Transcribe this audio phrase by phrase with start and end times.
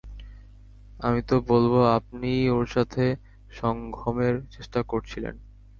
[0.99, 5.35] আমি তো বলব আপনিই ওর সাথে সাথে সঙ্ঘমের চেষ্টা করছিলেন।